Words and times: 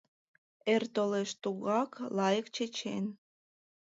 Эр 0.73 0.83
толеш, 0.95 1.29
тугак 1.41 1.91
лайык, 2.17 2.47
чечен. 2.55 3.05